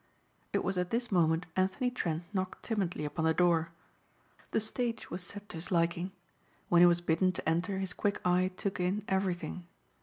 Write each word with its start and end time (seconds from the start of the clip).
It 0.51 0.63
was 0.63 0.79
at 0.79 0.89
this 0.89 1.11
moment 1.11 1.45
Anthony 1.55 1.91
Trent 1.91 2.23
knocked 2.33 2.63
timidly 2.63 3.05
upon 3.05 3.23
the 3.23 3.35
door. 3.35 3.69
The 4.49 4.59
stage 4.59 5.11
was 5.11 5.21
set 5.21 5.47
to 5.49 5.57
his 5.57 5.69
liking. 5.71 6.11
When 6.69 6.81
he 6.81 6.87
was 6.87 7.01
bidden 7.01 7.31
to 7.33 7.47
enter 7.47 7.77
his 7.77 7.93
quick 7.93 8.19
eye 8.25 8.49
took 8.57 8.79
in 8.79 9.03
everything. 9.07 9.67